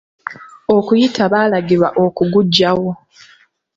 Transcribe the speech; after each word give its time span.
Okuyita 0.75 1.23
balagirwa 1.33 1.87
okuguggyawo. 2.05 2.89